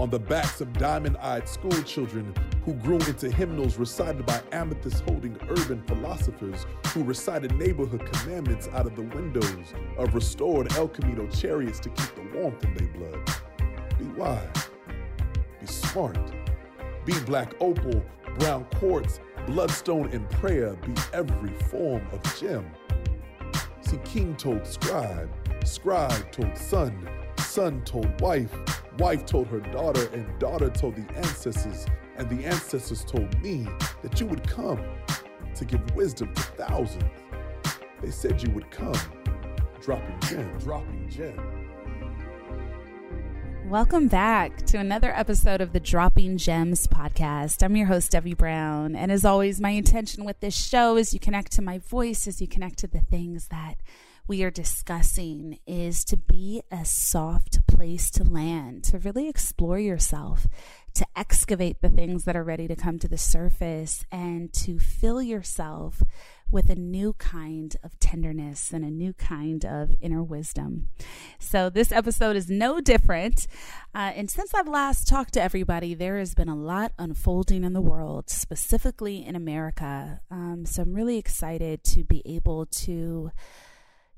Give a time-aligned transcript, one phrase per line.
[0.00, 2.34] On the backs of diamond eyed school children
[2.64, 8.86] who grew into hymnals recited by amethyst holding urban philosophers who recited neighborhood commandments out
[8.86, 13.30] of the windows of restored El Camino chariots to keep the warmth in their blood.
[13.98, 14.70] Be wise.
[15.60, 16.18] Be smart.
[17.04, 18.02] Be black opal,
[18.38, 20.76] brown quartz, bloodstone, and prayer.
[20.76, 22.64] Be every form of gem.
[23.82, 25.28] See, king told scribe,
[25.62, 27.06] scribe told son,
[27.36, 28.56] son told wife,
[29.00, 31.86] wife told her daughter, and daughter told the ancestors,
[32.18, 33.66] and the ancestors told me
[34.02, 34.78] that you would come
[35.54, 37.02] to give wisdom to thousands.
[38.02, 39.00] They said you would come,
[39.80, 41.40] dropping gem, dropping gem.
[43.70, 47.62] Welcome back to another episode of the Dropping Gems podcast.
[47.62, 48.94] I'm your host, Debbie Brown.
[48.94, 52.42] And as always, my intention with this show is you connect to my voice, as
[52.42, 53.76] you connect to the things that
[54.30, 60.46] we are discussing, is to be a soft place to land, to really explore yourself,
[60.94, 65.20] to excavate the things that are ready to come to the surface, and to fill
[65.20, 66.04] yourself
[66.48, 70.86] with a new kind of tenderness and a new kind of inner wisdom.
[71.40, 73.48] So, this episode is no different.
[73.92, 77.72] Uh, and since I've last talked to everybody, there has been a lot unfolding in
[77.72, 80.20] the world, specifically in America.
[80.30, 83.32] Um, so, I'm really excited to be able to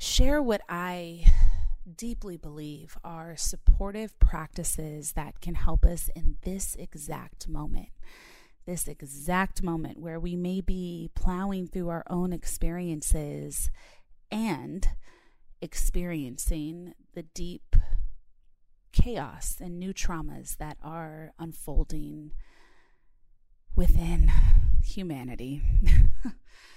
[0.03, 1.25] share what I
[1.97, 7.91] deeply believe are supportive practices that can help us in this exact moment.
[8.67, 13.71] This exact moment where we may be plowing through our own experiences
[14.29, 14.89] and
[15.61, 17.77] experiencing the deep
[18.93, 22.33] chaos and new traumas that are unfolding
[23.77, 24.33] within
[24.83, 25.63] humanity.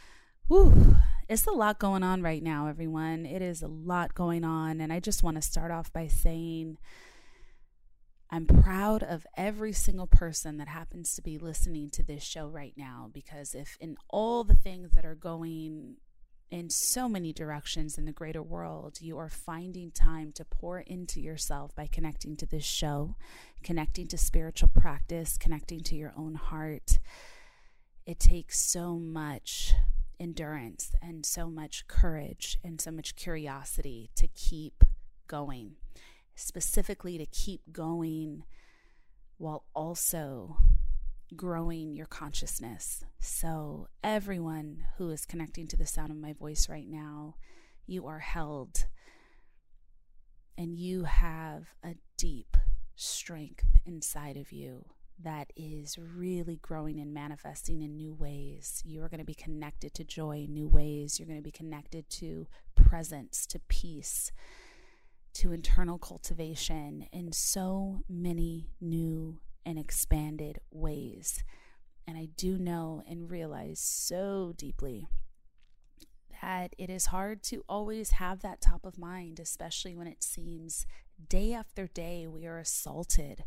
[0.48, 0.98] Whew.
[1.28, 3.26] It's a lot going on right now, everyone.
[3.26, 4.80] It is a lot going on.
[4.80, 6.78] And I just want to start off by saying
[8.30, 12.74] I'm proud of every single person that happens to be listening to this show right
[12.78, 15.96] now because if in all the things that are going
[16.52, 21.20] in so many directions in the greater world, you are finding time to pour into
[21.20, 23.16] yourself by connecting to this show,
[23.64, 27.00] connecting to spiritual practice, connecting to your own heart.
[28.06, 29.74] It takes so much
[30.20, 34.84] endurance and so much courage and so much curiosity to keep
[35.28, 35.76] going,
[36.36, 38.44] specifically to keep going
[39.38, 40.58] while also
[41.36, 43.04] growing your consciousness.
[43.20, 47.36] So, everyone who is connecting to the sound of my voice right now,
[47.86, 48.86] you are held
[50.58, 52.56] and you have a deep
[52.96, 54.86] strength inside of you
[55.24, 58.84] that is really growing and manifesting in new ways.
[58.86, 61.20] You are going to be connected to joy in new ways.
[61.20, 64.32] You're going to be connected to presence, to peace,
[65.36, 71.44] to internal cultivation in so many new and expanded ways.
[72.08, 75.08] And I do know and realize so deeply
[76.42, 80.86] that it is hard to always have that top of mind, especially when it seems
[81.30, 83.44] day after day we are assaulted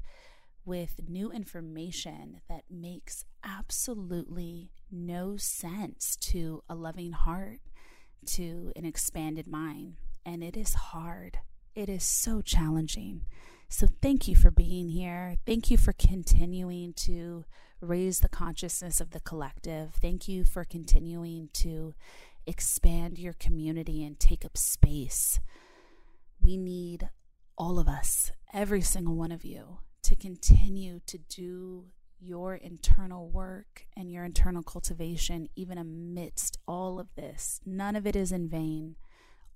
[0.68, 7.60] with new information that makes absolutely no sense to a loving heart,
[8.26, 9.94] to an expanded mind.
[10.26, 11.38] And it is hard.
[11.74, 13.22] It is so challenging.
[13.70, 15.36] So, thank you for being here.
[15.46, 17.44] Thank you for continuing to
[17.80, 19.94] raise the consciousness of the collective.
[19.94, 21.94] Thank you for continuing to
[22.46, 25.40] expand your community and take up space.
[26.42, 27.08] We need
[27.56, 31.86] all of us, every single one of you, to continue to do
[32.20, 37.60] your internal work and your internal cultivation, even amidst all of this.
[37.64, 38.96] None of it is in vain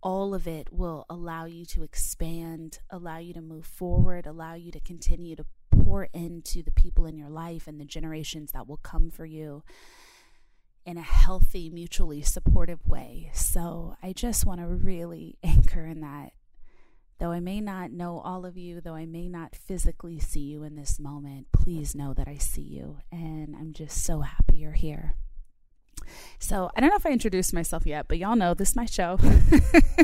[0.02, 4.72] all of it will allow you to expand, allow you to move forward, allow you
[4.72, 8.78] to continue to pour into the people in your life and the generations that will
[8.78, 9.62] come for you
[10.84, 13.30] in a healthy, mutually supportive way.
[13.32, 16.32] So I just want to really anchor in that.
[17.22, 20.64] Though I may not know all of you, though I may not physically see you
[20.64, 22.98] in this moment, please know that I see you.
[23.12, 25.14] And I'm just so happy you're here.
[26.40, 28.86] So I don't know if I introduced myself yet, but y'all know this is my
[28.86, 29.20] show.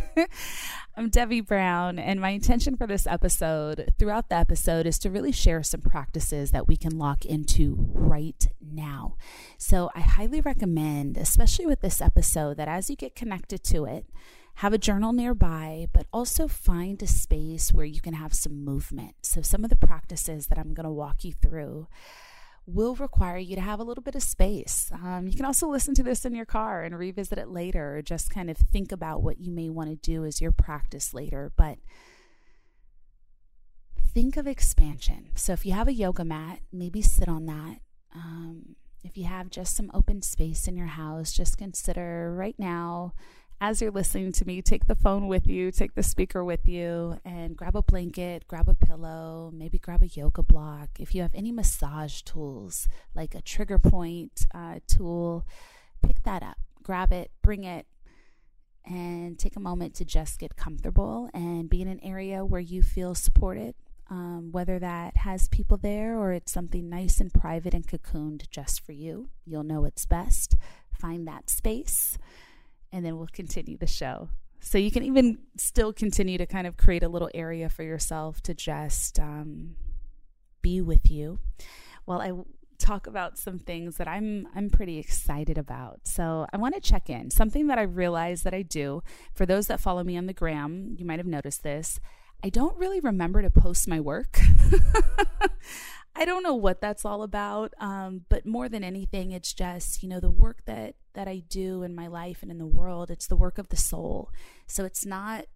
[0.97, 5.33] I'm Debbie Brown, and my intention for this episode, throughout the episode, is to really
[5.33, 9.17] share some practices that we can lock into right now.
[9.59, 14.07] So I highly recommend, especially with this episode, that as you get connected to it,
[14.59, 19.15] have a journal nearby, but also find a space where you can have some movement.
[19.23, 21.87] So, some of the practices that I'm going to walk you through
[22.67, 24.91] will require you to have a little bit of space.
[24.93, 28.03] Um, you can also listen to this in your car and revisit it later, or
[28.03, 31.53] just kind of think about what you may want to do as your practice later.
[31.57, 31.79] But
[34.13, 35.31] think of expansion.
[35.37, 37.77] So if you have a yoga mat, maybe sit on that.
[38.13, 43.15] Um, if you have just some open space in your house, just consider right now
[43.61, 47.19] as you're listening to me, take the phone with you, take the speaker with you,
[47.25, 50.91] and grab a blanket, grab a pillow, maybe grab a yoga block.
[50.99, 55.45] If you have any massage tools, like a trigger point uh, tool,
[56.03, 57.87] pick that up, grab it, bring it,
[58.85, 62.83] and take a moment to just get comfortable and be in an area where you
[62.83, 63.75] feel supported.
[64.11, 68.87] Um, whether that has people there or it's something nice and private and cocooned just
[68.87, 70.55] for you, you'll know it's best.
[70.99, 72.17] Find that space
[72.93, 74.29] and then we'll continue the show.
[74.61, 78.41] So you can even still continue to kind of create a little area for yourself
[78.43, 79.77] to just um,
[80.63, 81.39] be with you
[82.05, 82.33] while I
[82.79, 86.01] talk about some things that I'm I'm pretty excited about.
[86.05, 87.31] So I want to check in.
[87.31, 89.03] Something that I realize that I do
[89.35, 92.01] for those that follow me on the gram, you might have noticed this.
[92.43, 94.39] I don't really remember to post my work.
[96.19, 100.09] I don't know what that's all about, um, but more than anything, it's just you
[100.09, 103.09] know the work that that I do in my life and in the world.
[103.09, 104.31] It's the work of the soul.
[104.67, 105.47] So it's not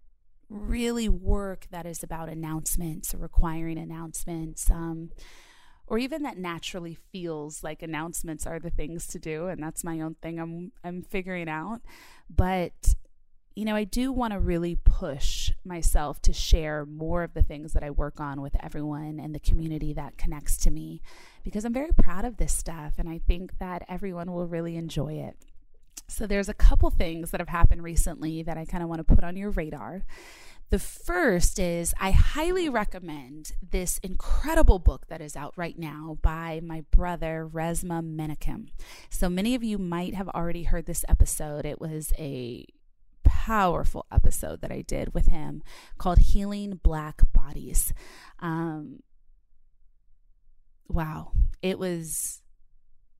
[0.49, 4.71] really work that is about announcements or requiring announcements.
[4.71, 5.11] Um,
[5.85, 9.99] or even that naturally feels like announcements are the things to do and that's my
[9.99, 11.81] own thing I'm I'm figuring out
[12.29, 12.95] but
[13.55, 17.73] you know, I do want to really push myself to share more of the things
[17.73, 21.01] that I work on with everyone and the community that connects to me
[21.43, 25.13] because I'm very proud of this stuff and I think that everyone will really enjoy
[25.13, 25.37] it.
[26.07, 29.15] So, there's a couple things that have happened recently that I kind of want to
[29.15, 30.03] put on your radar.
[30.69, 36.61] The first is I highly recommend this incredible book that is out right now by
[36.63, 38.69] my brother, Resmaa Menakem.
[39.09, 41.65] So many of you might have already heard this episode.
[41.65, 42.65] It was a
[43.45, 45.63] powerful episode that I did with him
[45.97, 47.93] called Healing Black Bodies.
[48.39, 49.03] Um,
[50.87, 51.33] wow.
[51.61, 52.41] It was,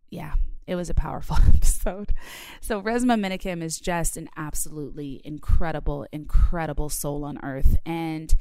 [0.10, 2.14] yeah, it was a powerful episode.
[2.62, 7.76] So Resmaa Menakem is just an absolutely incredible, incredible soul on earth.
[7.86, 8.34] And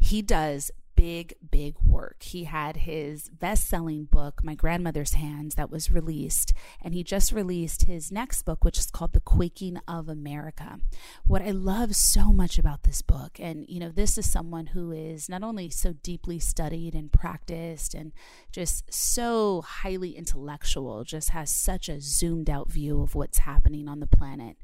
[0.00, 2.22] he does big, big work.
[2.22, 6.52] He had his best selling book, My Grandmother's Hands, that was released.
[6.82, 10.78] And he just released his next book, which is called The Quaking of America.
[11.26, 14.92] What I love so much about this book, and you know, this is someone who
[14.92, 18.12] is not only so deeply studied and practiced and
[18.52, 24.00] just so highly intellectual, just has such a zoomed out view of what's happening on
[24.00, 24.58] the planet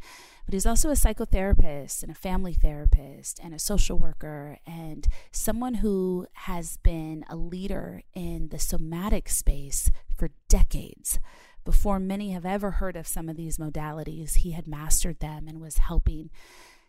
[0.47, 5.75] but he's also a psychotherapist and a family therapist and a social worker and someone
[5.75, 11.19] who has been a leader in the somatic space for decades.
[11.65, 15.61] Before many have ever heard of some of these modalities, he had mastered them and
[15.61, 16.31] was helping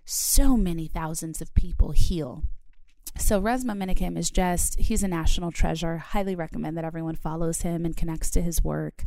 [0.06, 2.44] so many thousands of people heal.
[3.18, 5.98] So Resmaa Menakem is just, he's a national treasure.
[5.98, 9.06] Highly recommend that everyone follows him and connects to his work.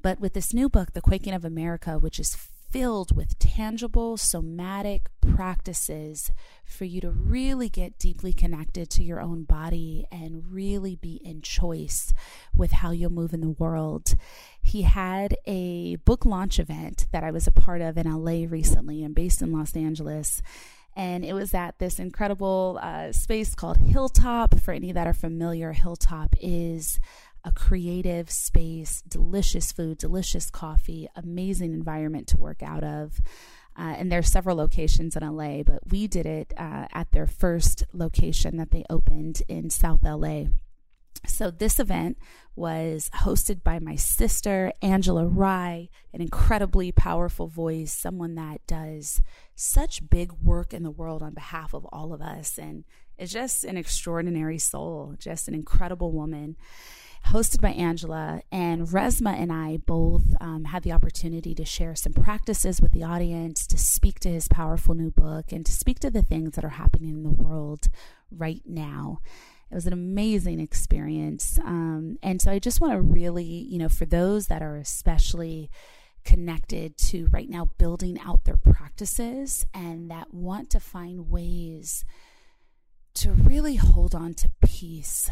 [0.00, 2.34] But with this new book, The Quaking of America, which is
[2.72, 6.32] filled with tangible somatic practices
[6.64, 11.42] for you to really get deeply connected to your own body and really be in
[11.42, 12.14] choice
[12.56, 14.14] with how you'll move in the world.
[14.62, 19.04] He had a book launch event that I was a part of in LA recently
[19.04, 20.40] and based in Los Angeles.
[20.96, 24.58] And it was at this incredible uh, space called Hilltop.
[24.60, 27.00] For any that are familiar, Hilltop is
[27.44, 33.20] a creative space, delicious food, delicious coffee, amazing environment to work out of.
[33.76, 37.26] Uh, and there are several locations in LA, but we did it uh, at their
[37.26, 40.44] first location that they opened in South LA.
[41.26, 42.18] So, this event
[42.56, 49.22] was hosted by my sister, Angela Rye, an incredibly powerful voice, someone that does
[49.54, 52.84] such big work in the world on behalf of all of us, and
[53.18, 56.56] is just an extraordinary soul, just an incredible woman
[57.26, 58.42] hosted by Angela.
[58.50, 63.04] And Resmaa and I both um, had the opportunity to share some practices with the
[63.04, 66.64] audience, to speak to his powerful new book, and to speak to the things that
[66.64, 67.88] are happening in the world
[68.30, 69.20] right now.
[69.70, 71.58] It was an amazing experience.
[71.64, 75.70] Um, and so I just want to really, you know, for those that are especially
[76.24, 82.04] connected to right now building out their practices and that want to find ways
[83.14, 85.30] to really hold on to peace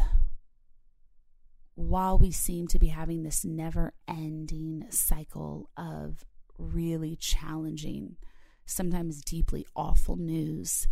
[1.75, 6.25] while we seem to be having this never ending cycle of
[6.57, 8.17] really challenging,
[8.65, 10.87] sometimes deeply awful news,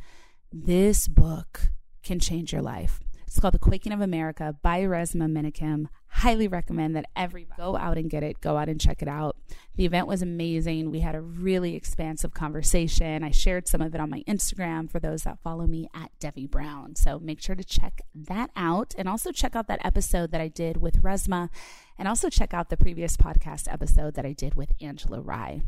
[0.52, 1.72] this book
[2.04, 3.00] can change your life.
[3.28, 5.88] It's called The Quaking of America by Resmaa Menakem.
[6.12, 9.38] Highly recommend that everybody go out and get it, go out and check it out.
[9.76, 10.92] The event was amazing.
[10.92, 13.24] We had a really expansive conversation.
[13.24, 16.48] I shared some of it on my Instagram for those that follow me at Debbie
[16.48, 16.96] Brown.
[16.96, 20.48] So make sure to check that out and also check out that episode that I
[20.48, 21.50] did with Resmaa
[21.98, 25.62] and also check out the previous podcast episode that I did with Angela Rye.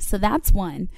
[0.00, 0.88] So that's one.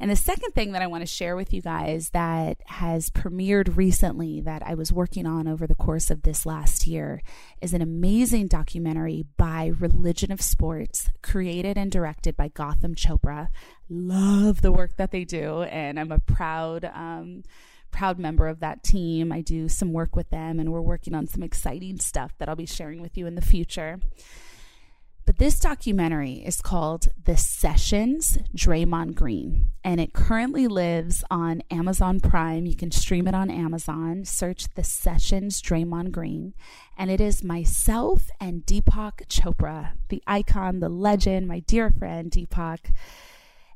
[0.00, 3.76] And the second thing that I want to share with you guys that has premiered
[3.76, 7.20] recently that I was working on over the course of this last year
[7.60, 13.48] is an amazing documentary by Religion of Sports, created and directed by Gotham Chopra.
[13.88, 16.84] Love the work that they do, and I'm a proud.
[16.84, 17.42] Um,
[17.90, 19.32] proud member of that team.
[19.32, 22.54] I do some work with them, and we're working on some exciting stuff that I'll
[22.54, 23.98] be sharing with you in the future.
[25.28, 32.18] But this documentary is called The Sessions Draymond Green, and it currently lives on Amazon
[32.18, 32.64] Prime.
[32.64, 34.24] You can stream it on Amazon.
[34.24, 36.54] Search The Sessions Draymond Green,
[36.96, 42.90] and it is myself and Deepak Chopra, the icon, the legend, my dear friend Deepak.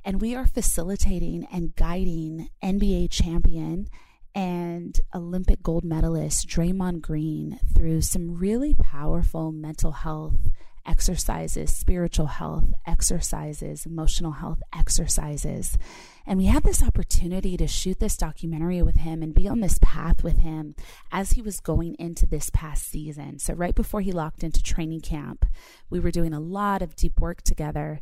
[0.07, 3.89] And we are facilitating and guiding NBA champion
[4.35, 10.49] and Olympic gold medalist Draymond Green through some really powerful mental health
[10.87, 15.79] exercises, spiritual health exercises, emotional health exercises.
[16.27, 19.79] And we had this opportunity to shoot this documentary with him and be on this
[19.83, 20.75] path with him
[21.11, 23.39] as he was going into this past season.
[23.39, 25.47] So, right before he locked into training camp,
[25.91, 28.01] we were doing a lot of deep work together.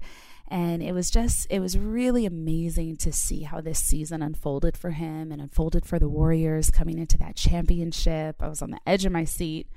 [0.49, 4.91] And it was just, it was really amazing to see how this season unfolded for
[4.91, 8.43] him and unfolded for the Warriors coming into that championship.
[8.43, 9.69] I was on the edge of my seat.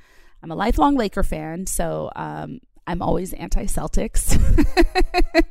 [0.41, 4.31] I'm a lifelong Laker fan, so um, I'm always anti Celtics.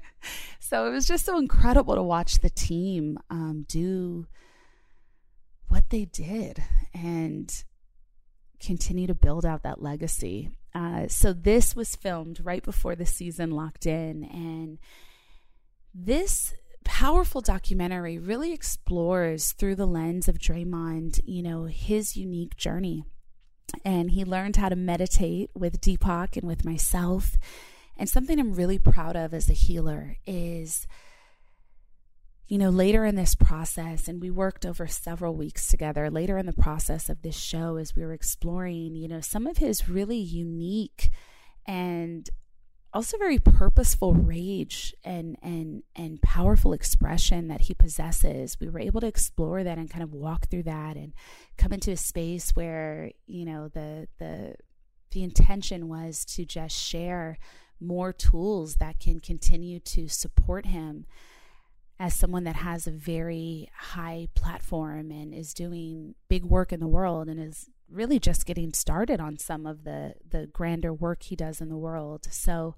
[0.60, 4.26] so it was just so incredible to watch the team um, do
[5.68, 6.62] what they did
[6.92, 7.64] and
[8.60, 10.50] continue to build out that legacy.
[10.74, 14.78] Uh, so this was filmed right before the season locked in, and
[15.94, 23.04] this powerful documentary really explores through the lens of Draymond, you know, his unique journey.
[23.84, 27.36] And he learned how to meditate with Deepak and with myself.
[27.96, 30.86] And something I'm really proud of as a healer is,
[32.48, 36.46] you know, later in this process, and we worked over several weeks together, later in
[36.46, 40.18] the process of this show, as we were exploring, you know, some of his really
[40.18, 41.10] unique
[41.66, 42.28] and
[42.94, 48.58] also very purposeful rage and and and powerful expression that he possesses.
[48.60, 51.12] We were able to explore that and kind of walk through that and
[51.56, 54.56] come into a space where you know the the
[55.12, 57.38] the intention was to just share
[57.80, 61.06] more tools that can continue to support him
[61.98, 66.88] as someone that has a very high platform and is doing big work in the
[66.88, 71.36] world and is really just getting started on some of the the grander work he
[71.36, 72.26] does in the world.
[72.30, 72.74] So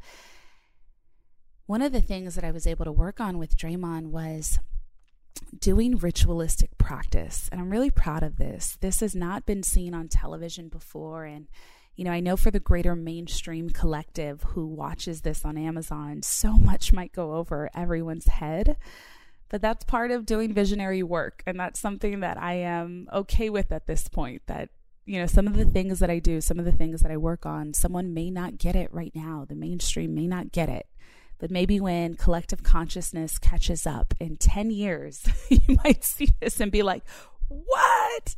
[1.66, 4.58] one of the things that I was able to work on with Draymond was
[5.58, 7.48] doing ritualistic practice.
[7.50, 8.76] And I'm really proud of this.
[8.80, 11.48] This has not been seen on television before and
[11.96, 16.54] you know, I know for the greater mainstream collective who watches this on Amazon, so
[16.54, 18.76] much might go over everyone's head.
[19.48, 21.42] But that's part of doing visionary work.
[21.46, 24.42] And that's something that I am okay with at this point.
[24.46, 24.70] That,
[25.06, 27.16] you know, some of the things that I do, some of the things that I
[27.16, 29.44] work on, someone may not get it right now.
[29.46, 30.86] The mainstream may not get it.
[31.38, 36.72] But maybe when collective consciousness catches up in 10 years, you might see this and
[36.72, 37.02] be like,
[37.48, 38.36] what?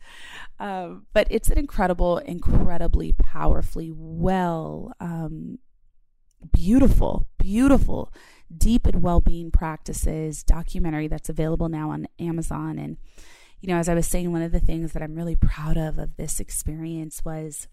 [0.59, 5.59] Um, but it's an incredible, incredibly powerfully well, um,
[6.53, 8.13] beautiful, beautiful,
[8.57, 12.79] deep and well being practices documentary that's available now on Amazon.
[12.79, 12.97] And,
[13.61, 15.99] you know, as I was saying, one of the things that I'm really proud of
[15.99, 17.69] of this experience was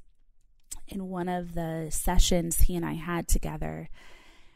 [0.87, 3.89] in one of the sessions he and I had together,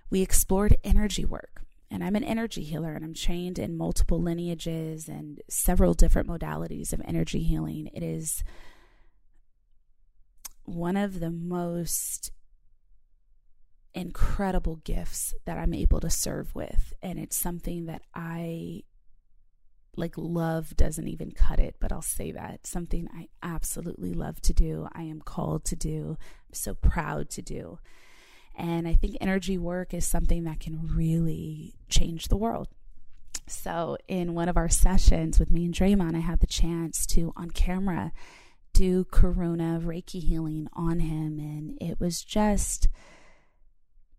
[0.10, 5.08] we explored energy work and I'm an energy healer and I'm trained in multiple lineages
[5.08, 7.90] and several different modalities of energy healing.
[7.94, 8.44] It is
[10.63, 12.32] one of the most
[13.94, 16.94] incredible gifts that I'm able to serve with.
[17.02, 18.84] And it's something that I
[19.98, 24.54] like love doesn't even cut it, but I'll say that something I absolutely love to
[24.54, 24.88] do.
[24.94, 26.18] I am called to do.
[26.20, 27.80] I'm so proud to do.
[28.56, 32.68] And I think energy work is something that can really change the world.
[33.46, 37.34] So, in one of our sessions with me and Draymond, I had the chance to,
[37.38, 38.12] on camera,
[38.74, 41.40] do Karuna Reiki healing on him.
[41.40, 42.90] And it was just,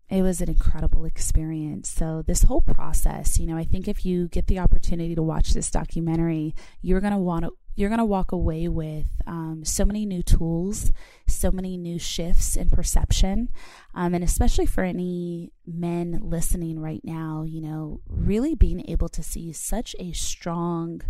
[0.09, 1.89] it was an incredible experience.
[1.89, 5.53] So, this whole process, you know, I think if you get the opportunity to watch
[5.53, 9.85] this documentary, you're going to want to you're going to walk away with um, so
[9.85, 10.91] many new tools,
[11.27, 13.47] so many new shifts in perception.
[13.95, 19.23] Um, and especially for any men listening right now, you know, really being able to
[19.23, 21.03] see such a strong,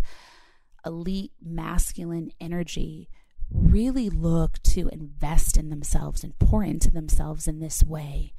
[0.85, 3.09] elite, masculine energy
[3.51, 8.33] really look to invest in themselves and pour into themselves in this way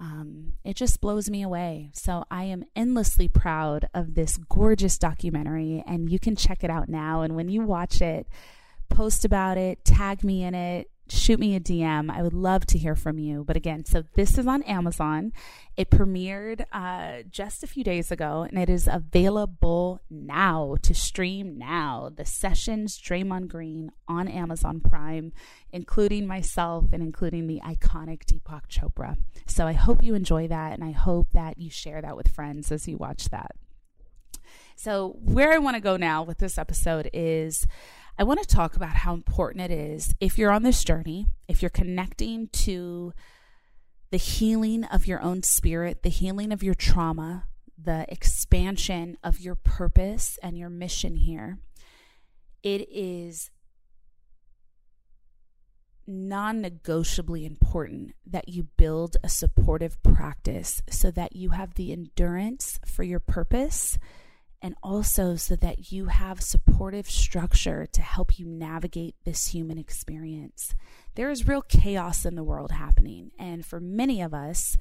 [0.00, 1.90] um, it just blows me away.
[1.92, 6.88] So I am endlessly proud of this gorgeous documentary, and you can check it out
[6.88, 7.22] now.
[7.22, 8.28] And when you watch it,
[8.88, 12.10] post about it, tag me in it, shoot me a DM.
[12.10, 13.44] I would love to hear from you.
[13.44, 15.32] But again, so this is on Amazon.
[15.76, 21.56] It premiered uh, just a few days ago and it is available now to stream
[21.56, 22.10] now.
[22.14, 25.32] The Sessions Draymond Green on Amazon Prime,
[25.72, 29.16] including myself and including the iconic Deepak Chopra.
[29.46, 32.72] So I hope you enjoy that and I hope that you share that with friends
[32.72, 33.52] as you watch that.
[34.76, 37.66] So, where I want to go now with this episode is
[38.18, 41.62] I want to talk about how important it is if you're on this journey, if
[41.62, 43.12] you're connecting to
[44.10, 47.44] the healing of your own spirit, the healing of your trauma,
[47.80, 51.58] the expansion of your purpose and your mission here.
[52.64, 53.50] It is
[56.08, 62.80] non negotiably important that you build a supportive practice so that you have the endurance
[62.84, 63.96] for your purpose
[64.60, 70.74] and also so that you have supportive structure to help you navigate this human experience.
[71.14, 74.76] There is real chaos in the world happening, and for many of us,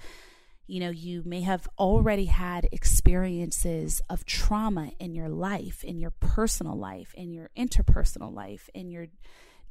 [0.67, 6.11] you know, you may have already had experiences of trauma in your life, in your
[6.11, 9.07] personal life, in your interpersonal life, in your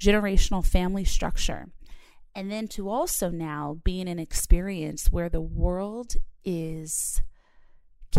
[0.01, 1.67] generational family structure.
[2.35, 7.23] And then to also now be in an experience where the world is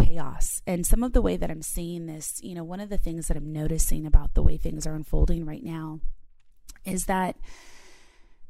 [0.03, 0.61] chaos.
[0.65, 3.27] And some of the way that I'm seeing this, you know, one of the things
[3.27, 5.99] that I'm noticing about the way things are unfolding right now
[6.85, 7.35] is that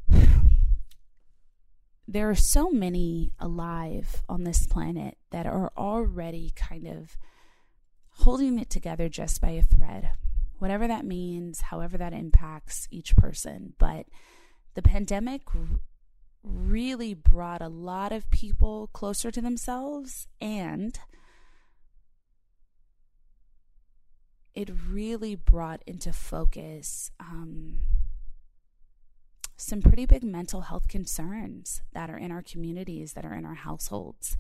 [2.08, 7.18] there are so many alive on this planet that are already kind of
[8.10, 10.12] holding it together just by a thread,
[10.60, 13.74] whatever that means, however that impacts each person.
[13.78, 14.08] But
[14.74, 15.42] the pandemic
[16.44, 20.98] really brought a lot of people closer to themselves and
[24.58, 27.78] it really brought into focus um,
[29.56, 33.54] some pretty big mental health concerns that are in our communities, that are in our
[33.54, 34.36] households.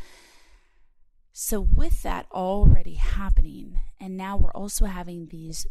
[1.31, 5.67] So, with that already happening, and now we're also having these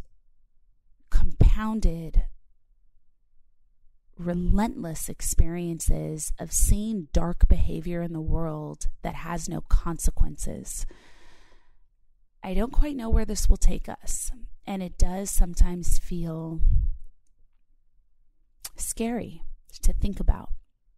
[1.10, 2.22] compounded,
[4.16, 10.86] relentless experiences of seeing dark behavior in the world that has no consequences.
[12.46, 14.30] I don't quite know where this will take us.
[14.68, 16.60] And it does sometimes feel
[18.76, 19.42] scary
[19.82, 20.50] to think about.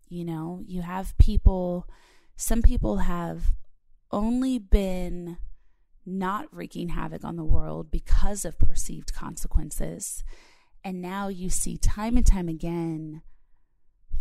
[0.09, 1.89] You know, you have people,
[2.37, 3.53] some people have
[4.13, 5.39] only been
[6.05, 10.23] not wreaking havoc on the world because of perceived consequences.
[10.85, 13.23] And now you see time and time again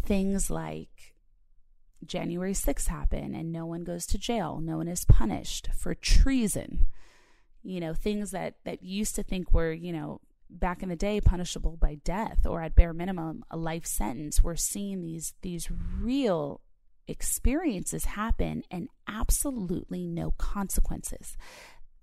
[0.05, 1.13] things like
[2.05, 6.85] January 6th happen and no one goes to jail, no one is punished for treason.
[7.67, 11.19] You know, things that that used to think were, you know, back in the day
[11.19, 16.61] punishable by death or at bare minimum a life sentence we're seeing these these real
[17.05, 21.35] experiences happen and absolutely no consequences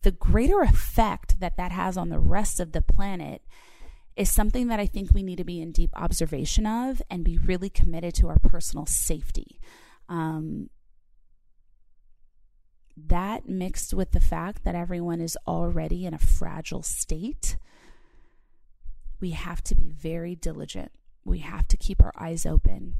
[0.02, 3.42] the greater effect that that has on the rest of the planet
[4.16, 7.38] is something that I think we need to be in deep observation of and be
[7.38, 9.58] really committed to our personal safety.
[10.08, 10.70] Um,
[12.96, 17.56] that mixed with the fact that everyone is already in a fragile state
[19.24, 20.92] we have to be very diligent.
[21.24, 22.96] We have to keep our eyes open.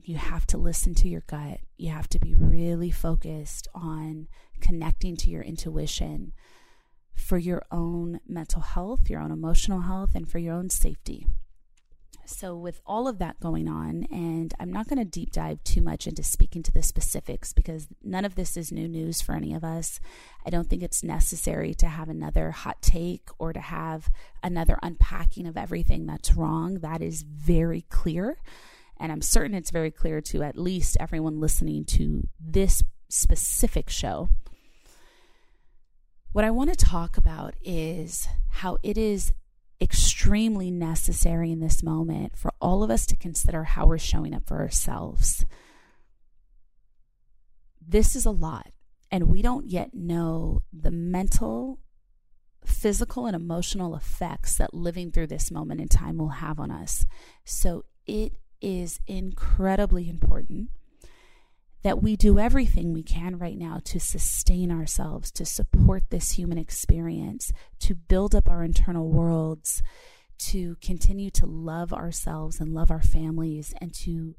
[0.00, 1.60] You have to listen to your gut.
[1.76, 4.28] You have to be really focused on
[4.62, 6.32] connecting to your intuition
[7.14, 11.26] for your own mental health, your own emotional health, and for your own safety.
[12.28, 15.80] So, with all of that going on, and I'm not going to deep dive too
[15.80, 19.54] much into speaking to the specifics because none of this is new news for any
[19.54, 19.98] of us.
[20.44, 24.10] I don't think it's necessary to have another hot take or to have
[24.42, 26.80] another unpacking of everything that's wrong.
[26.80, 28.36] That is very clear.
[28.98, 34.28] And I'm certain it's very clear to at least everyone listening to this specific show.
[36.32, 39.32] What I want to talk about is how it is
[39.80, 44.46] extremely necessary in this moment for all of us to consider how we're showing up
[44.46, 45.44] for ourselves.
[47.80, 48.70] This is a lot,
[49.10, 51.78] and we don't yet know the mental,
[52.64, 57.06] physical, and emotional effects that living through this moment in time will have on us.
[57.44, 60.70] So it is incredibly important
[61.82, 66.58] that we do everything we can right now to sustain ourselves, to support this human
[66.58, 69.82] experience, to build up our internal worlds,
[70.38, 74.34] to continue to love ourselves and love our families, and to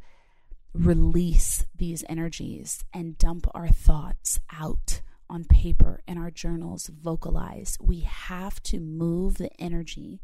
[0.73, 7.77] release these energies and dump our thoughts out on paper in our journals, vocalize.
[7.79, 10.21] We have to move the energy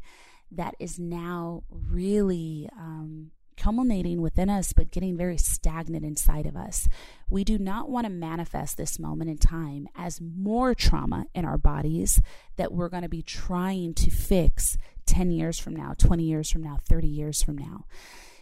[0.50, 6.88] that is now really um, culminating within us, but getting very stagnant inside of us.
[7.30, 11.58] We do not want to manifest this moment in time as more trauma in our
[11.58, 12.20] bodies
[12.56, 16.62] that we're going to be trying to fix 10 years from now, 20 years from
[16.62, 17.84] now, 30 years from now.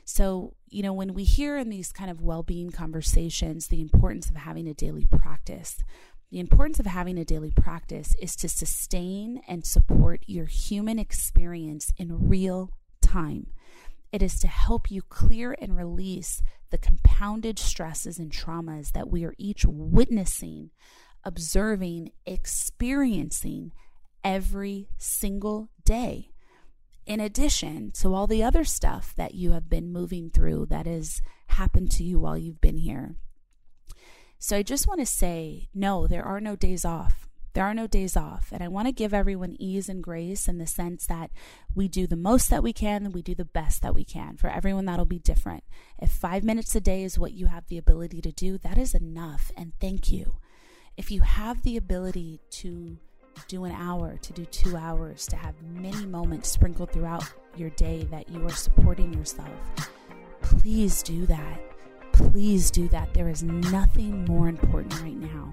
[0.04, 4.28] So, you know, when we hear in these kind of well being conversations the importance
[4.28, 5.78] of having a daily practice,
[6.30, 11.92] the importance of having a daily practice is to sustain and support your human experience
[11.96, 13.46] in real time.
[14.14, 19.24] It is to help you clear and release the compounded stresses and traumas that we
[19.24, 20.70] are each witnessing,
[21.24, 23.72] observing, experiencing
[24.22, 26.30] every single day.
[27.06, 31.20] In addition to all the other stuff that you have been moving through that has
[31.48, 33.16] happened to you while you've been here.
[34.38, 37.28] So I just want to say no, there are no days off.
[37.54, 38.48] There are no days off.
[38.52, 41.30] And I want to give everyone ease and grace in the sense that
[41.74, 44.36] we do the most that we can and we do the best that we can.
[44.36, 45.62] For everyone, that'll be different.
[46.00, 48.94] If five minutes a day is what you have the ability to do, that is
[48.94, 49.52] enough.
[49.56, 50.36] And thank you.
[50.96, 52.98] If you have the ability to
[53.48, 57.24] do an hour, to do two hours, to have many moments sprinkled throughout
[57.56, 59.48] your day that you are supporting yourself,
[60.40, 61.60] please do that.
[62.12, 63.12] Please do that.
[63.14, 65.52] There is nothing more important right now.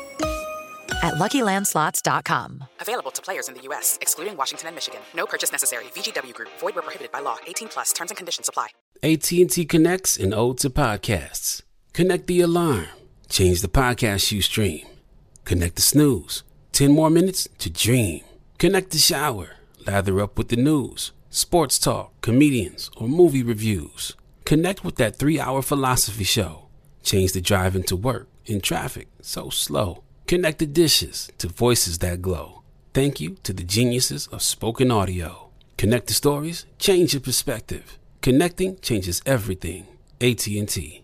[1.03, 2.63] at luckylandslots.com.
[2.79, 5.01] Available to players in the U.S., excluding Washington and Michigan.
[5.13, 5.85] No purchase necessary.
[5.95, 7.37] VGW Group, void where prohibited by law.
[7.47, 8.69] 18 plus terms and conditions apply.
[9.03, 11.63] AT&T connects and ode to podcasts.
[11.93, 12.87] Connect the alarm.
[13.29, 14.85] Change the podcast you stream.
[15.45, 16.43] Connect the snooze.
[16.73, 18.21] 10 more minutes to dream.
[18.57, 19.55] Connect the shower.
[19.87, 24.15] Lather up with the news, sports talk, comedians, or movie reviews.
[24.45, 26.67] Connect with that three hour philosophy show.
[27.03, 30.03] Change the drive into work in traffic so slow.
[30.31, 32.61] Connect the dishes to voices that glow.
[32.93, 35.49] Thank you to the geniuses of spoken audio.
[35.77, 37.99] Connect the stories, change your perspective.
[38.21, 39.87] Connecting changes everything.
[40.21, 41.03] AT&T.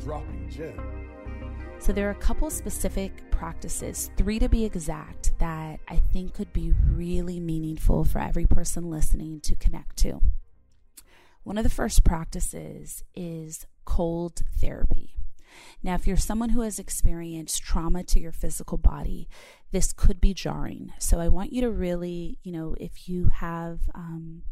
[0.00, 0.78] Dropping gem.
[1.78, 6.52] So there are a couple specific practices, three to be exact, that I think could
[6.52, 10.20] be really meaningful for every person listening to connect to.
[11.44, 15.16] One of the first practices is cold therapy.
[15.82, 19.28] Now, if you're someone who has experienced trauma to your physical body,
[19.70, 20.92] this could be jarring.
[20.98, 24.42] So I want you to really, you know, if you have um,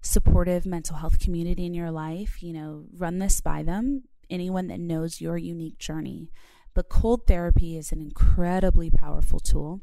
[0.00, 4.04] supportive mental health community in your life, you know, run this by them.
[4.28, 6.30] Anyone that knows your unique journey.
[6.72, 9.80] But cold therapy is an incredibly powerful tool.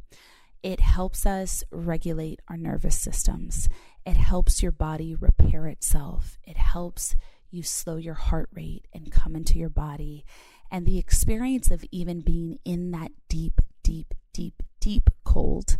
[0.64, 3.70] It helps us regulate our nervous systems.
[4.08, 6.38] It helps your body repair itself.
[6.46, 7.18] It helps
[7.52, 10.24] you slow your heart rate and come into your body.
[10.72, 15.78] And the experience of even being in that deep, deep, deep, deep cold,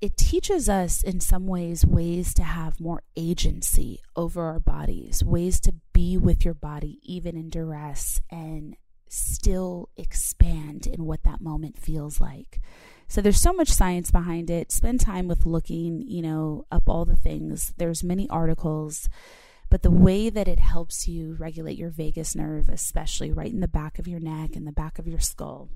[0.00, 5.58] it teaches us in some ways ways to have more agency over our bodies, ways
[5.58, 8.76] to be with your body even in duress and
[9.08, 12.60] still expand in what that moment feels like.
[13.06, 14.72] So there's so much science behind it.
[14.72, 17.72] Spend time with looking, you know, up all the things.
[17.76, 19.08] There's many articles,
[19.70, 23.68] but the way that it helps you regulate your vagus nerve, especially right in the
[23.68, 25.68] back of your neck and the back of your skull,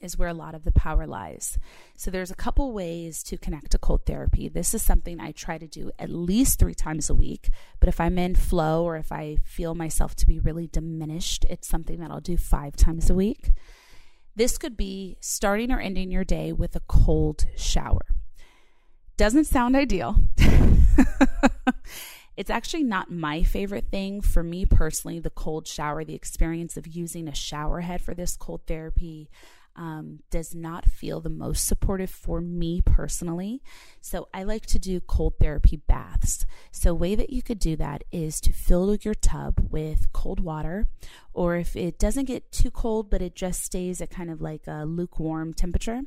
[0.00, 1.58] is where a lot of the power lies.
[1.96, 4.48] So there's a couple ways to connect to cold therapy.
[4.48, 8.00] This is something I try to do at least 3 times a week, but if
[8.00, 12.10] I'm in flow or if I feel myself to be really diminished, it's something that
[12.10, 13.52] I'll do 5 times a week.
[14.34, 18.06] This could be starting or ending your day with a cold shower.
[19.18, 20.16] Doesn't sound ideal.
[22.36, 24.22] it's actually not my favorite thing.
[24.22, 28.36] For me personally, the cold shower, the experience of using a shower head for this
[28.36, 29.28] cold therapy,
[29.76, 33.62] um, does not feel the most supportive for me personally.
[34.00, 36.46] So I like to do cold therapy baths.
[36.70, 40.88] So way that you could do that is to fill your tub with cold water,
[41.32, 44.66] or if it doesn't get too cold, but it just stays at kind of like
[44.66, 46.02] a lukewarm temperature,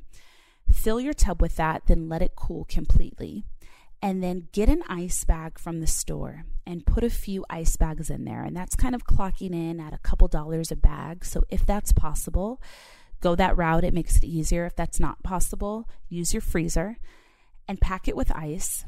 [0.71, 3.45] fill your tub with that, then let it cool completely
[4.01, 8.10] and then get an ice bag from the store and put a few ice bags
[8.10, 8.43] in there.
[8.43, 11.25] And that's kind of clocking in at a couple dollars a bag.
[11.25, 12.62] So if that's possible,
[13.21, 13.84] go that route.
[13.84, 14.65] It makes it easier.
[14.65, 16.97] If that's not possible, use your freezer
[17.67, 18.86] and pack it with ice.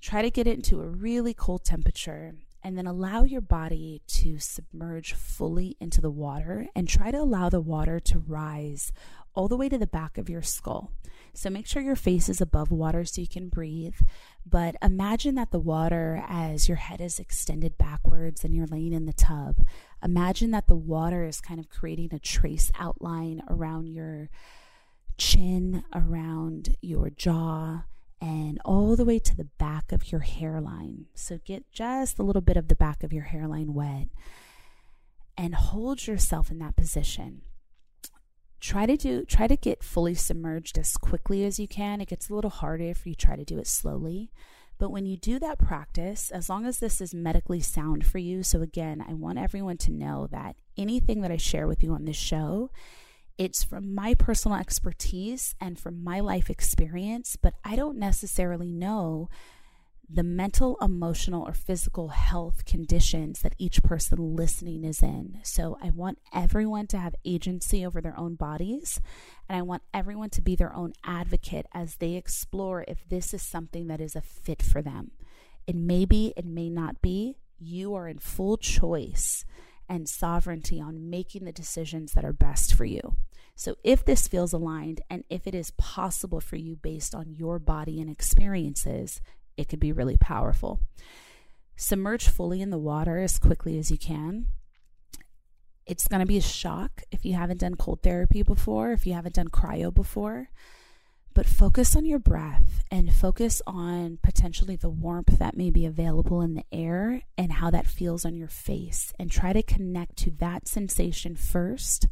[0.00, 4.38] Try to get it into a really cold temperature and then allow your body to
[4.38, 8.92] submerge fully into the water and try to allow the water to rise
[9.34, 10.90] all the way to the back of your skull.
[11.32, 13.96] So make sure your face is above water so you can breathe.
[14.44, 19.06] But imagine that the water, as your head is extended backwards and you're laying in
[19.06, 19.60] the tub,
[20.02, 24.28] imagine that the water is kind of creating a trace outline around your
[25.18, 27.84] chin, around your jaw,
[28.20, 31.06] and all the way to the back of your hairline.
[31.14, 34.08] So get just a little bit of the back of your hairline wet
[35.36, 37.42] and hold yourself in that position.
[38.58, 42.00] Try to do try to get fully submerged as quickly as you can.
[42.00, 44.30] It gets a little harder if you try to do it slowly
[44.78, 48.42] but when you do that practice as long as this is medically sound for you
[48.42, 52.04] so again i want everyone to know that anything that i share with you on
[52.04, 52.70] this show
[53.38, 59.28] it's from my personal expertise and from my life experience but i don't necessarily know
[60.08, 65.38] the mental, emotional, or physical health conditions that each person listening is in.
[65.42, 69.00] So I want everyone to have agency over their own bodies,
[69.48, 73.42] and I want everyone to be their own advocate as they explore if this is
[73.42, 75.10] something that is a fit for them.
[75.66, 77.38] It may be, it may not be.
[77.58, 79.44] You are in full choice
[79.88, 83.16] and sovereignty on making the decisions that are best for you.
[83.58, 87.58] So, if this feels aligned and if it is possible for you based on your
[87.58, 89.22] body and experiences,
[89.56, 90.80] it could be really powerful.
[91.76, 94.46] Submerge fully in the water as quickly as you can.
[95.86, 99.12] It's going to be a shock if you haven't done cold therapy before, if you
[99.12, 100.48] haven't done cryo before.
[101.32, 106.40] But focus on your breath and focus on potentially the warmth that may be available
[106.40, 109.12] in the air and how that feels on your face.
[109.18, 112.08] And try to connect to that sensation first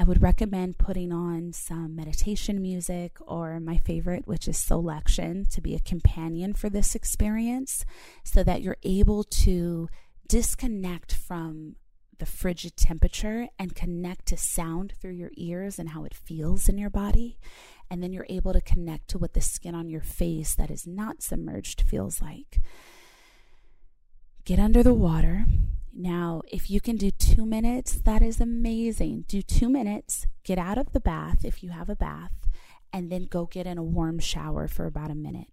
[0.00, 5.60] I would recommend putting on some meditation music or my favorite, which is Soulection, to
[5.60, 7.84] be a companion for this experience
[8.22, 9.88] so that you're able to
[10.28, 11.74] disconnect from
[12.18, 16.78] the frigid temperature and connect to sound through your ears and how it feels in
[16.78, 17.36] your body.
[17.90, 20.86] And then you're able to connect to what the skin on your face that is
[20.86, 22.60] not submerged feels like.
[24.44, 25.44] Get under the water
[25.92, 29.24] now, if you can do two minutes, that is amazing.
[29.28, 32.32] Do two minutes, get out of the bath if you have a bath,
[32.92, 35.48] and then go get in a warm shower for about a minute.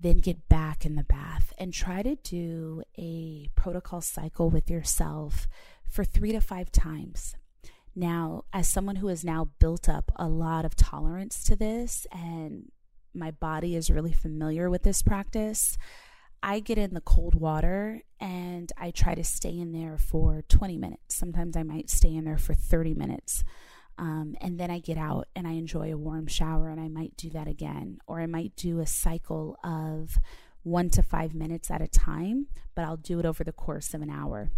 [0.00, 5.48] Then get back in the bath and try to do a protocol cycle with yourself
[5.88, 7.34] for three to five times.
[7.96, 12.70] Now, as someone who has now built up a lot of tolerance to this and
[13.12, 15.76] my body is really familiar with this practice,
[16.42, 20.76] I get in the cold water and I try to stay in there for 20
[20.76, 21.14] minutes.
[21.16, 23.44] Sometimes I might stay in there for 30 minutes.
[23.98, 27.16] Um, and then I get out and I enjoy a warm shower and I might
[27.16, 27.98] do that again.
[28.06, 30.18] Or I might do a cycle of
[30.62, 34.02] one to five minutes at a time, but I'll do it over the course of
[34.02, 34.50] an hour.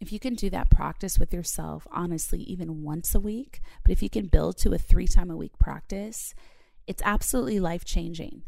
[0.00, 4.02] If you can do that practice with yourself, honestly, even once a week, but if
[4.02, 6.34] you can build to a three time a week practice,
[6.86, 8.42] it's absolutely life changing.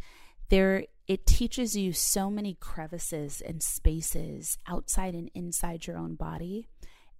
[0.51, 6.69] There it teaches you so many crevices and spaces outside and inside your own body.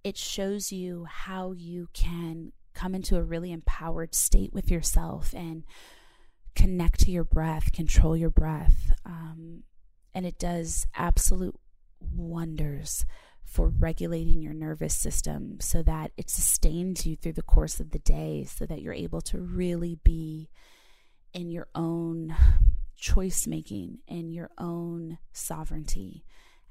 [0.03, 5.63] It shows you how you can come into a really empowered state with yourself and
[6.55, 8.91] connect to your breath, control your breath.
[9.05, 9.63] Um,
[10.13, 11.55] and it does absolute
[11.99, 13.05] wonders
[13.43, 17.99] for regulating your nervous system so that it sustains you through the course of the
[17.99, 20.49] day so that you're able to really be
[21.33, 22.35] in your own
[23.05, 26.25] choice making and your own sovereignty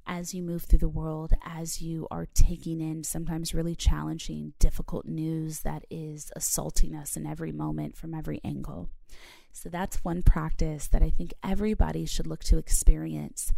[0.05, 5.07] as you move through the world, as you are taking in sometimes really challenging, difficult
[5.07, 8.90] news that is assaulting us in every moment from every angle.
[9.53, 13.53] So that's one practice that I think everybody should look to experience.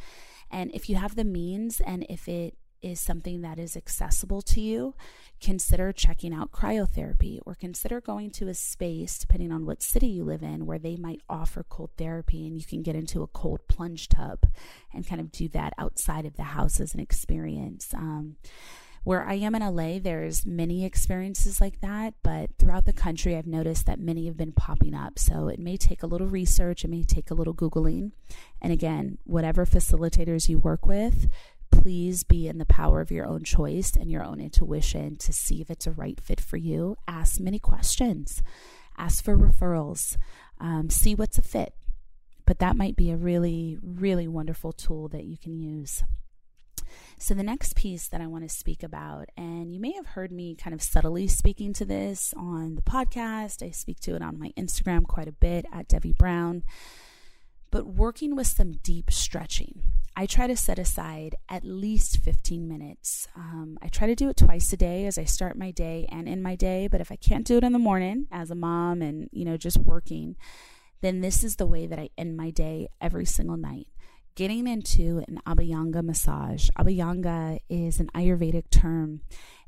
[0.51, 4.61] And if you have the means and if it is something that is accessible to
[4.61, 4.95] you,
[5.41, 10.25] consider checking out cryotherapy or consider going to a space, depending on what city you
[10.25, 13.61] live in, where they might offer cold therapy and you can get into a cold
[13.69, 14.47] plunge tub
[14.95, 17.93] and kind of do that outside of the house as an experience.
[17.93, 18.37] Um,
[19.05, 23.47] Where I am in LA, there's many experiences like that, but throughout the country, I've
[23.47, 25.17] noticed that many have been popping up.
[25.19, 28.11] So it may take a little research, it may take a little Googling.
[28.61, 31.29] And again, whatever facilitators you work with,
[31.71, 35.61] please be in the power of your own choice and your own intuition to see
[35.61, 36.97] if it's a right fit for you.
[37.07, 38.43] Ask many questions,
[38.97, 40.17] ask for referrals,
[40.61, 41.75] um, see what's a fit.
[42.45, 46.05] But that might be a really, really wonderful tool that you can use.
[47.19, 50.31] So, the next piece that I want to speak about, and you may have heard
[50.31, 54.39] me kind of subtly speaking to this on the podcast, I speak to it on
[54.39, 56.63] my Instagram quite a bit at Debbie Brown,
[57.71, 59.81] but working with some deep stretching.
[60.17, 63.29] I try to set aside at least 15 minutes.
[63.37, 66.27] Um, I try to do it twice a day as I start my day and
[66.27, 69.03] in my day, but if I can't do it in the morning as a mom
[69.03, 70.37] and, you know, just working,
[71.03, 73.89] then this is the way that I end my day every single night
[74.37, 76.69] getting into an Abhyanga massage.
[76.79, 79.23] Abhyanga is an Ayurvedic term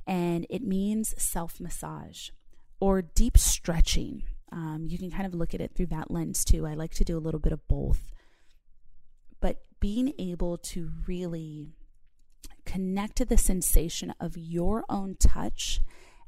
[0.07, 2.31] and it means self massage
[2.79, 4.23] or deep stretching.
[4.53, 6.67] Um, you can kind of look at it through that lens too.
[6.67, 8.13] I like to do a little bit of both.
[9.41, 11.69] But being able to really
[12.65, 15.81] connect to the sensation of your own touch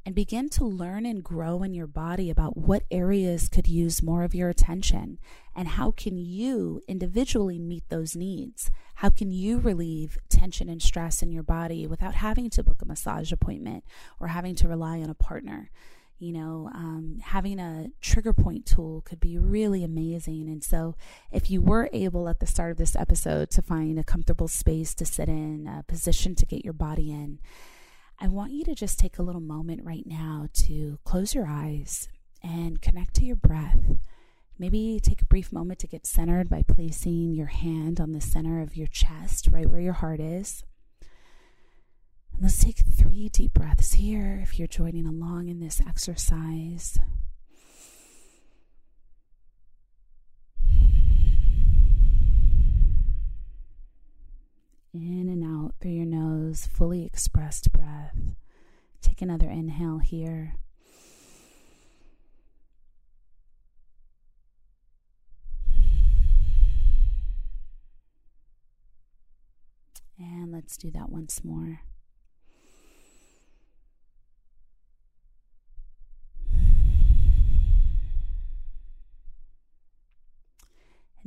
[0.07, 4.23] and begin to learn and grow in your body about what areas could use more
[4.23, 5.19] of your attention
[5.55, 8.71] and how can you individually meet those needs?
[8.97, 12.87] How can you relieve tension and stress in your body without having to book a
[12.87, 13.85] massage appointment
[14.19, 15.71] or having to rely on a partner
[16.21, 20.95] you know um, having a trigger point tool could be really amazing and so
[21.33, 24.95] if you were able at the start of this episode to find a comfortable space
[24.95, 27.39] to sit in a position to get your body in
[28.23, 32.07] I want you to just take a little moment right now to close your eyes
[32.43, 33.97] and connect to your breath.
[34.59, 38.61] Maybe take a brief moment to get centered by placing your hand on the center
[38.61, 40.65] of your chest, right where your heart is.
[42.41, 46.99] And let's take three deep breaths here if you're joining along in this exercise.
[54.95, 58.17] In and out through your nose, fully expressed breath.
[59.03, 60.55] Take another inhale here.
[70.19, 71.83] And let's do that once more.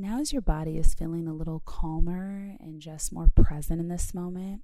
[0.04, 4.14] Now, as your body is feeling a little calmer and just more present in this
[4.14, 4.62] moment,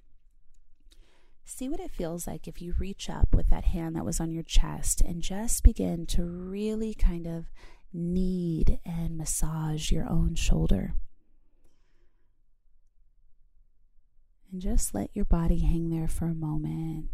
[1.45, 4.31] see what it feels like if you reach up with that hand that was on
[4.31, 7.45] your chest and just begin to really kind of
[7.93, 10.95] knead and massage your own shoulder.
[14.51, 17.11] And just let your body hang there for a moment.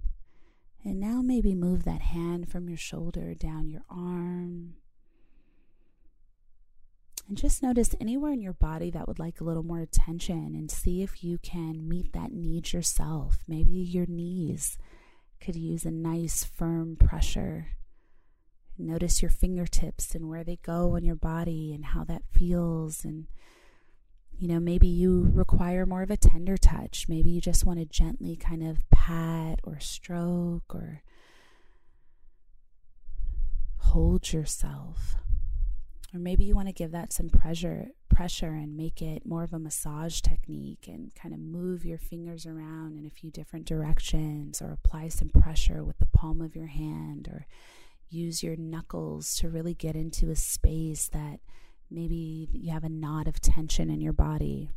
[0.83, 4.77] And now maybe move that hand from your shoulder down your arm
[7.27, 10.69] and just notice anywhere in your body that would like a little more attention and
[10.69, 13.39] see if you can meet that need yourself.
[13.47, 14.77] Maybe your knees
[15.41, 17.69] could use a nice, firm pressure.
[18.77, 23.03] Notice your fingertips and where they go on your body and how that feels.
[23.03, 23.25] And,
[24.37, 27.07] you know, maybe you require more of a tender touch.
[27.09, 31.01] Maybe you just want to gently kind of pat or stroke or
[33.77, 35.15] hold yourself.
[36.15, 39.51] Or maybe you want to give that some pressure pressure and make it more of
[39.51, 44.61] a massage technique and kind of move your fingers around in a few different directions
[44.61, 47.45] or apply some pressure with the palm of your hand or
[48.09, 51.41] use your knuckles to really get into a space that
[51.91, 54.71] maybe you have a knot of tension in your body.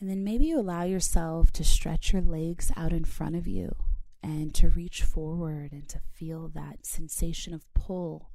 [0.00, 3.76] And then maybe you allow yourself to stretch your legs out in front of you
[4.24, 8.30] and to reach forward and to feel that sensation of pull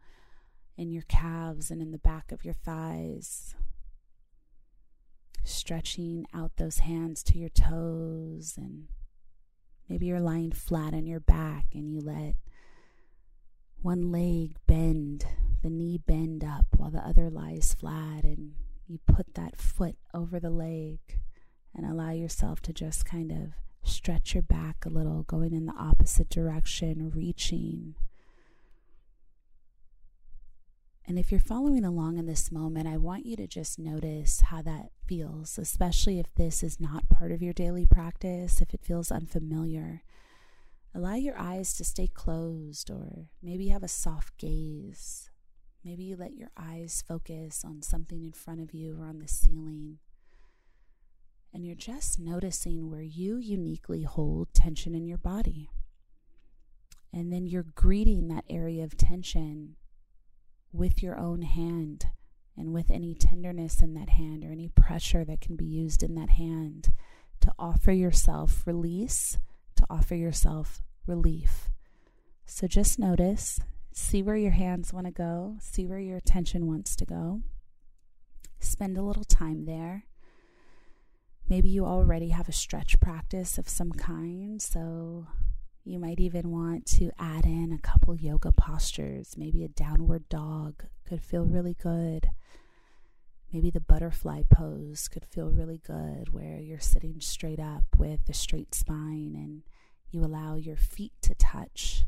[0.77, 3.55] in your calves and in the back of your thighs.
[5.43, 8.89] Stretching out those hands to your toes, and
[9.89, 12.35] maybe you're lying flat on your back and you let
[13.81, 15.25] one leg bend,
[15.63, 18.51] the knee bend up while the other lies flat, and
[18.85, 20.99] you put that foot over the leg
[21.73, 25.73] and allow yourself to just kind of Stretch your back a little, going in the
[25.73, 27.95] opposite direction, reaching.
[31.07, 34.61] And if you're following along in this moment, I want you to just notice how
[34.61, 39.11] that feels, especially if this is not part of your daily practice, if it feels
[39.11, 40.03] unfamiliar.
[40.93, 45.31] Allow your eyes to stay closed, or maybe have a soft gaze.
[45.83, 49.27] Maybe you let your eyes focus on something in front of you or on the
[49.27, 49.97] ceiling.
[51.53, 55.69] And you're just noticing where you uniquely hold tension in your body.
[57.11, 59.75] And then you're greeting that area of tension
[60.71, 62.07] with your own hand
[62.55, 66.13] and with any tenderness in that hand or any pressure that can be used in
[66.15, 66.91] that hand
[67.41, 69.39] to offer yourself release,
[69.75, 71.69] to offer yourself relief.
[72.45, 73.59] So just notice,
[73.93, 77.41] see where your hands want to go, see where your attention wants to go.
[78.59, 80.03] Spend a little time there.
[81.49, 85.25] Maybe you already have a stretch practice of some kind, so
[85.83, 89.35] you might even want to add in a couple yoga postures.
[89.35, 92.29] Maybe a downward dog could feel really good.
[93.51, 98.33] Maybe the butterfly pose could feel really good, where you're sitting straight up with a
[98.33, 99.63] straight spine and
[100.11, 102.05] you allow your feet to touch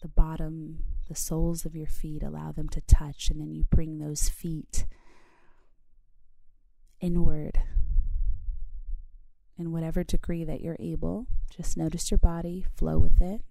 [0.00, 3.98] the bottom, the soles of your feet, allow them to touch, and then you bring
[3.98, 4.86] those feet
[7.02, 7.60] inward
[9.58, 11.26] in whatever degree that you're able.
[11.50, 13.42] Just notice your body, flow with it.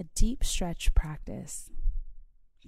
[0.00, 1.70] A deep stretch practice,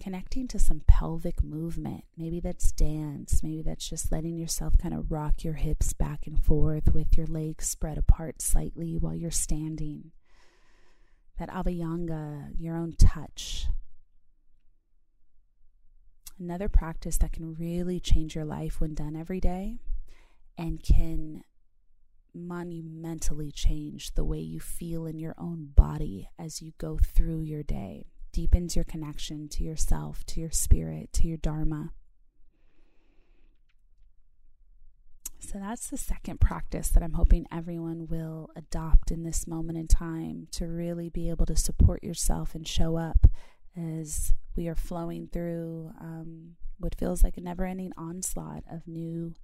[0.00, 2.04] connecting to some pelvic movement.
[2.16, 6.42] Maybe that's dance, maybe that's just letting yourself kind of rock your hips back and
[6.42, 10.12] forth with your legs spread apart slightly while you're standing.
[11.38, 13.66] That abhyanga, your own touch,
[16.38, 19.78] Another practice that can really change your life when done every day
[20.58, 21.44] and can
[22.34, 27.62] monumentally change the way you feel in your own body as you go through your
[27.62, 28.06] day.
[28.32, 31.92] Deepens your connection to yourself, to your spirit, to your Dharma.
[35.38, 39.86] So that's the second practice that I'm hoping everyone will adopt in this moment in
[39.86, 43.28] time to really be able to support yourself and show up
[43.76, 49.34] as we are flowing through um, what feels like a never ending onslaught of new,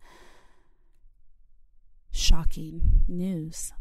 [2.10, 3.72] shocking news.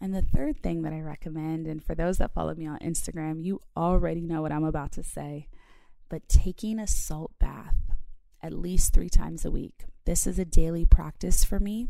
[0.00, 3.42] And the third thing that I recommend, and for those that follow me on Instagram,
[3.42, 5.48] you already know what I'm about to say,
[6.08, 7.76] but taking a salt bath
[8.42, 9.84] at least three times a week.
[10.04, 11.86] This is a daily practice for me.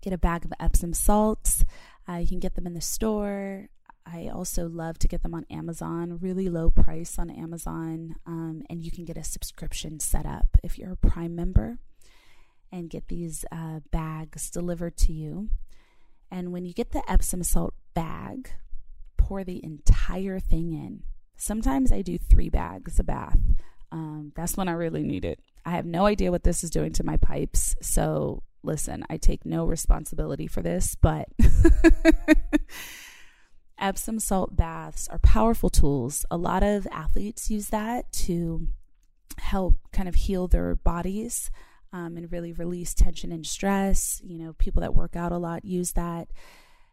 [0.00, 1.66] Get a bag of Epsom salts.
[2.08, 3.68] Uh, you can get them in the store.
[4.06, 8.16] I also love to get them on Amazon, really low price on Amazon.
[8.26, 11.78] Um, and you can get a subscription set up if you're a Prime member
[12.72, 15.50] and get these uh, bags delivered to you.
[16.30, 18.50] And when you get the Epsom salt bag,
[19.16, 21.02] pour the entire thing in.
[21.36, 23.38] Sometimes I do three bags a bath.
[23.92, 25.40] Um, that's when I really need it.
[25.64, 27.76] I have no idea what this is doing to my pipes.
[27.80, 31.28] So, listen, I take no responsibility for this, but
[33.80, 36.24] Epsom salt baths are powerful tools.
[36.30, 38.68] A lot of athletes use that to
[39.38, 41.50] help kind of heal their bodies
[41.92, 44.20] um, and really release tension and stress.
[44.24, 46.28] You know, people that work out a lot use that.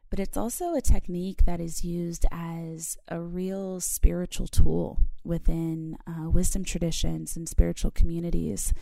[0.10, 6.30] But it's also a technique that is used as a real spiritual tool within uh,
[6.30, 8.74] wisdom traditions and spiritual communities.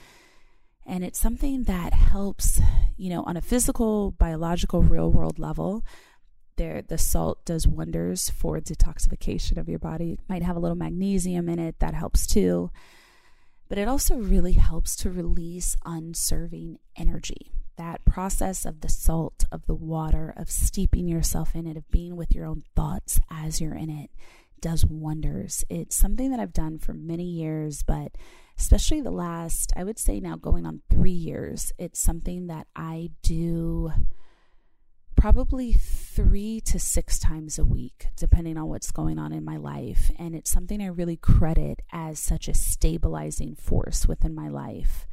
[0.85, 2.61] And it's something that helps,
[2.95, 5.83] you know, on a physical, biological, real world level,
[6.57, 10.13] there the salt does wonders for detoxification of your body.
[10.13, 12.71] It might have a little magnesium in it that helps too.
[13.67, 17.51] But it also really helps to release unserving energy.
[17.77, 22.15] That process of the salt, of the water, of steeping yourself in it, of being
[22.15, 24.11] with your own thoughts as you're in it,
[24.61, 25.65] does wonders.
[25.69, 28.13] It's something that I've done for many years, but
[28.57, 33.09] especially the last, I would say now going on three years, it's something that I
[33.21, 33.91] do
[35.25, 40.11] probably three to six times a week, depending on what's going on in my life.
[40.19, 45.07] And it's something I really credit as such a stabilizing force within my life.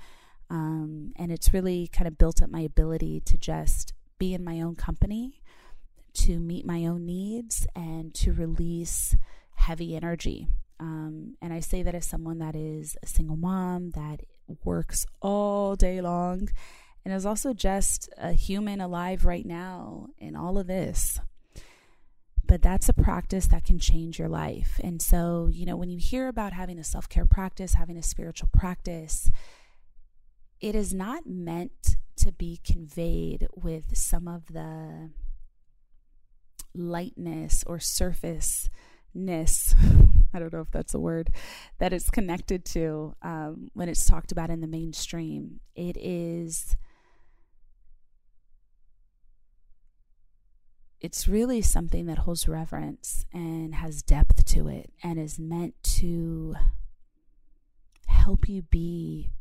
[0.50, 4.60] Um, and it's really kind of built up my ability to just be in my
[4.60, 5.40] own company,
[6.12, 9.16] to meet my own needs, and to release
[9.54, 10.46] heavy energy.
[10.78, 14.20] Um, and I say that as someone that is a single mom that
[14.62, 16.50] works all day long
[17.04, 21.20] and is also just a human alive right now in all of this.
[22.44, 24.78] But that's a practice that can change your life.
[24.82, 28.02] And so, you know, when you hear about having a self care practice, having a
[28.02, 29.30] spiritual practice,
[30.60, 35.10] it is not meant to be conveyed with some of the
[36.74, 38.70] lightness or surfaceness.
[40.34, 41.30] I don't know if that's a word
[41.78, 45.60] that it's connected to um, when it's talked about in the mainstream.
[45.74, 46.76] It is
[51.02, 56.54] it's really something that holds reverence and has depth to it and is meant to
[58.06, 59.32] help you be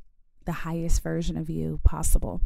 [0.46, 2.42] the highest version of you possible.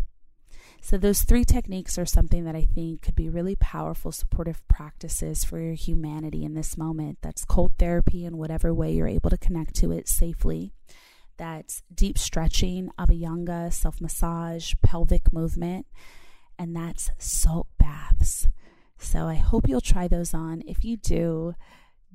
[0.82, 5.46] So, those three techniques are something that I think could be really powerful supportive practices
[5.46, 7.20] for your humanity in this moment.
[7.22, 10.74] That's cold therapy in whatever way you're able to connect to it safely.
[11.38, 15.86] That's deep stretching, abhyanga, self massage, pelvic movement,
[16.60, 18.48] and that's salt baths.
[18.98, 20.64] So, I hope you'll try those on.
[20.66, 21.56] If you do,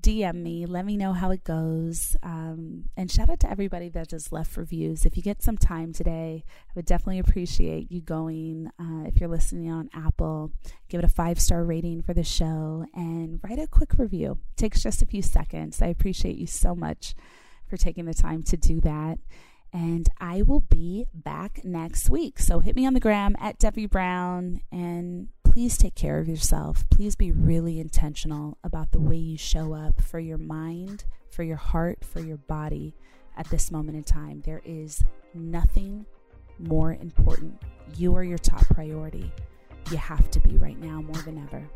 [0.01, 2.17] DM me, let me know how it goes.
[2.23, 5.05] Um, and shout out to everybody that just left reviews.
[5.05, 8.71] If you get some time today, I would definitely appreciate you going.
[8.79, 10.53] Uh, if you're listening on Apple,
[10.89, 14.39] give it a five star rating for the show and write a quick review.
[14.53, 15.83] It takes just a few seconds.
[15.83, 17.15] I appreciate you so much
[17.69, 19.19] for taking the time to do that.
[19.73, 22.41] And I will be back next week.
[22.41, 26.89] So hit me on the gram at Debbie Brown and please take care of yourself.
[26.91, 31.57] Please be really intentional about the way you show up for your mind, for your
[31.57, 32.95] heart, for your body
[33.37, 34.41] at this moment in time.
[34.45, 35.03] There is
[35.35, 36.07] nothing
[36.61, 37.61] more important.
[37.97, 39.33] You are your top priority.
[39.91, 41.69] You have to be right now more than ever.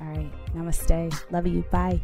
[0.00, 0.32] All right.
[0.56, 1.30] Namaste.
[1.30, 1.62] Love you.
[1.70, 2.00] Bye.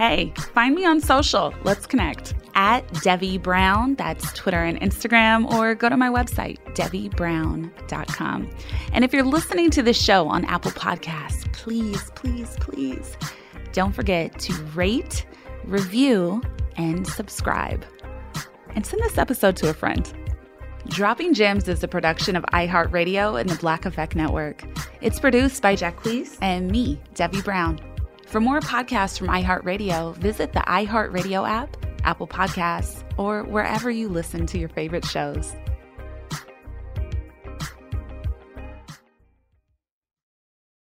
[0.00, 1.52] Hey, find me on social.
[1.62, 3.96] Let's connect at Debbie Brown.
[3.96, 8.50] That's Twitter and Instagram, or go to my website, DebbieBrown.com.
[8.94, 13.14] And if you're listening to this show on Apple Podcasts, please, please, please
[13.74, 15.26] don't forget to rate,
[15.64, 16.40] review,
[16.76, 17.84] and subscribe.
[18.74, 20.10] And send this episode to a friend.
[20.88, 24.64] Dropping Gems is a production of iHeartRadio and the Black Effect Network.
[25.02, 27.89] It's produced by Jacquees and me, Debbie Brown.
[28.30, 34.46] For more podcasts from iHeartRadio, visit the iHeartRadio app, Apple Podcasts, or wherever you listen
[34.46, 35.52] to your favorite shows.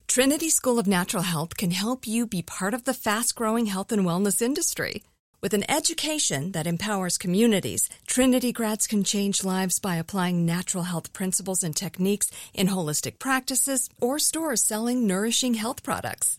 [0.09, 3.93] Trinity School of Natural Health can help you be part of the fast growing health
[3.93, 5.03] and wellness industry.
[5.43, 11.13] With an education that empowers communities, Trinity grads can change lives by applying natural health
[11.13, 16.39] principles and techniques in holistic practices or stores selling nourishing health products